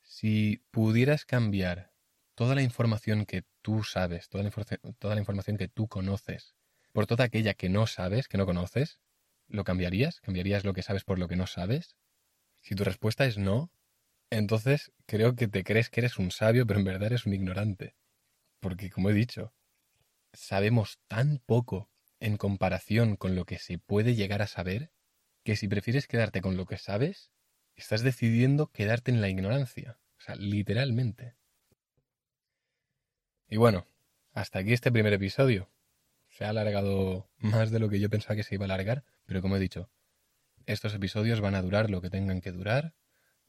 si 0.00 0.64
pudieras 0.70 1.26
cambiar 1.26 1.92
toda 2.34 2.54
la 2.54 2.62
información 2.62 3.26
que 3.26 3.44
tú 3.60 3.84
sabes, 3.84 4.30
toda 4.30 4.42
la, 4.42 5.20
información 5.20 5.58
que 5.58 5.68
tú 5.68 5.86
conoces, 5.86 6.54
por 6.92 7.06
toda 7.06 7.24
aquella 7.24 7.52
que 7.52 7.68
no 7.68 7.86
sabes, 7.86 8.28
que 8.28 8.38
no 8.38 8.46
conoces, 8.46 8.98
¿lo 9.46 9.62
cambiarías? 9.64 10.22
¿Cambiarías 10.22 10.64
lo 10.64 10.72
que 10.72 10.82
sabes 10.82 11.04
por 11.04 11.18
lo 11.18 11.28
que 11.28 11.36
no 11.36 11.46
sabes? 11.46 11.96
Si 12.62 12.74
tu 12.74 12.84
respuesta 12.84 13.26
es 13.26 13.36
no, 13.36 13.70
entonces 14.30 14.90
creo 15.04 15.36
que 15.36 15.48
te 15.48 15.64
crees 15.64 15.90
que 15.90 16.00
eres 16.00 16.18
un 16.18 16.30
sabio, 16.30 16.66
pero 16.66 16.78
en 16.78 16.86
verdad 16.86 17.08
eres 17.08 17.26
un 17.26 17.34
ignorante. 17.34 17.94
Porque, 18.62 18.90
como 18.90 19.10
he 19.10 19.12
dicho, 19.12 19.52
sabemos 20.32 21.00
tan 21.08 21.38
poco 21.38 21.90
en 22.20 22.36
comparación 22.36 23.16
con 23.16 23.34
lo 23.34 23.44
que 23.44 23.58
se 23.58 23.78
puede 23.78 24.14
llegar 24.14 24.40
a 24.40 24.46
saber, 24.46 24.92
que 25.42 25.56
si 25.56 25.66
prefieres 25.66 26.06
quedarte 26.06 26.40
con 26.40 26.56
lo 26.56 26.64
que 26.64 26.78
sabes, 26.78 27.32
estás 27.74 28.02
decidiendo 28.02 28.70
quedarte 28.70 29.10
en 29.10 29.20
la 29.20 29.28
ignorancia. 29.28 29.98
O 30.16 30.20
sea, 30.20 30.36
literalmente. 30.36 31.34
Y 33.48 33.56
bueno, 33.56 33.88
hasta 34.30 34.60
aquí 34.60 34.72
este 34.72 34.92
primer 34.92 35.12
episodio. 35.12 35.68
Se 36.28 36.44
ha 36.44 36.50
alargado 36.50 37.28
más 37.38 37.72
de 37.72 37.80
lo 37.80 37.88
que 37.88 37.98
yo 37.98 38.08
pensaba 38.08 38.36
que 38.36 38.44
se 38.44 38.54
iba 38.54 38.64
a 38.64 38.66
alargar, 38.66 39.04
pero 39.26 39.42
como 39.42 39.56
he 39.56 39.60
dicho, 39.60 39.90
estos 40.66 40.94
episodios 40.94 41.40
van 41.40 41.56
a 41.56 41.62
durar 41.62 41.90
lo 41.90 42.00
que 42.00 42.10
tengan 42.10 42.40
que 42.40 42.52
durar, 42.52 42.94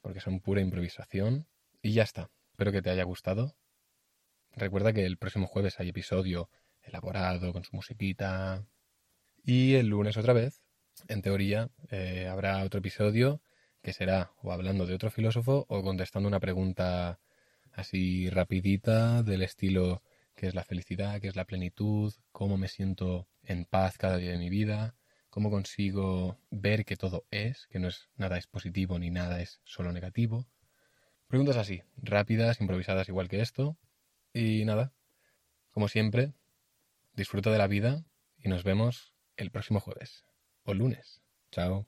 porque 0.02 0.21
son 0.21 0.39
pura 0.39 0.62
improvisación. 0.62 1.47
Y 1.84 1.93
ya 1.93 2.02
está. 2.02 2.32
Espero 2.49 2.71
que 2.71 2.82
te 2.82 2.89
haya 2.89 3.04
gustado. 3.04 3.56
Recuerda 4.56 4.94
que 4.94 5.06
el 5.06 5.18
próximo 5.18 5.48
jueves 5.48 5.80
hay 5.80 5.89
episodio 5.89 6.50
elaborado 6.84 7.54
con 7.54 7.63
su 7.63 7.76
musiquita. 7.76 8.66
Y 9.44 9.76
el 9.76 9.88
lunes 9.88 10.16
otra 10.18 10.34
vez, 10.34 10.62
en 11.08 11.22
teoría, 11.22 11.70
eh, 11.89 12.28
habrá 12.30 12.63
otro 12.63 12.80
episodio 12.80 13.42
que 13.82 13.94
será 13.94 14.32
o 14.42 14.52
hablando 14.52 14.86
de 14.86 14.94
otro 14.94 15.10
filósofo 15.10 15.66
o 15.68 15.82
contestando 15.82 16.28
una 16.28 16.39
pregunta 16.39 17.20
así 17.74 18.30
rapidita 18.30 19.24
del 19.24 19.42
estilo 19.42 20.04
qué 20.36 20.48
es 20.48 20.56
la 20.56 20.63
felicidad, 20.63 21.20
qué 21.20 21.28
es 21.28 21.36
la 21.36 21.46
plenitud, 21.46 22.13
cómo 22.32 22.58
me 22.58 22.68
siento 22.68 23.28
en 23.44 23.66
paz 23.66 23.98
cada 23.98 24.18
día 24.18 24.32
de 24.32 24.38
mi 24.38 24.50
vida, 24.50 24.96
cómo 25.30 25.50
consigo 25.50 26.38
ver 26.52 26.86
que 26.86 26.96
todo 26.96 27.26
es, 27.32 27.68
que 27.68 27.80
no 27.80 27.88
es 27.88 28.10
nada 28.18 28.38
es 28.38 28.48
positivo 28.48 29.00
ni 29.00 29.10
nada 29.10 29.42
es 29.42 29.60
solo 29.63 29.92
negativo. 29.92 30.48
Preguntas 31.28 31.58
así, 31.58 31.82
rápidas, 31.98 32.62
improvisadas 32.62 33.10
igual 33.10 33.28
que 33.28 33.42
esto. 33.42 33.78
Y 34.34 34.65
nada, 34.65 34.93
como 35.72 35.88
siempre, 35.88 36.34
disfruta 37.13 37.52
de 37.52 37.58
la 37.58 37.67
vida 37.67 38.06
y 38.38 38.50
nos 38.50 38.63
vemos 38.63 39.13
el 39.38 39.52
próximo 39.52 39.80
jueves 39.80 40.26
o 40.63 40.74
lunes. 40.74 41.22
Chao. 41.52 41.88